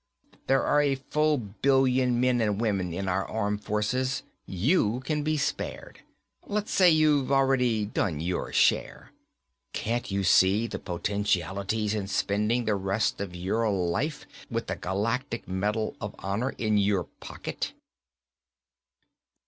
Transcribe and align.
There 0.47 0.63
are 0.63 0.81
a 0.81 0.95
full 0.95 1.37
billion 1.37 2.19
men 2.19 2.41
and 2.41 2.59
women 2.59 2.91
in 2.91 3.07
our 3.07 3.23
armed 3.29 3.63
forces, 3.63 4.23
you 4.47 5.01
can 5.05 5.21
be 5.21 5.37
spared. 5.37 5.99
Let's 6.47 6.71
say 6.71 6.89
you've 6.89 7.31
already 7.31 7.85
done 7.85 8.19
your 8.19 8.51
share. 8.51 9.11
Can't 9.73 10.09
you 10.09 10.23
see 10.23 10.65
the 10.65 10.79
potentialities 10.79 11.93
in 11.93 12.07
spending 12.07 12.65
the 12.65 12.73
rest 12.73 13.21
of 13.21 13.35
your 13.35 13.69
life 13.69 14.25
with 14.49 14.65
the 14.65 14.75
Galactic 14.75 15.47
Medal 15.47 15.95
of 16.01 16.15
Honor 16.17 16.49
in 16.57 16.79
your 16.79 17.03
pocket?" 17.19 17.73